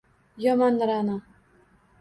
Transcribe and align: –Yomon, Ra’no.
–Yomon, 0.37 0.81
Ra’no. 0.91 1.21